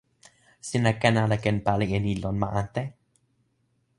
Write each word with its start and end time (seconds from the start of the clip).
sina 0.67 0.91
ken 1.01 1.15
ala 1.23 1.37
ken 1.43 1.57
pali 1.65 1.85
e 1.97 1.99
ni 2.01 2.13
lon 2.21 2.35
ma 2.41 2.47
ante? 2.61 2.83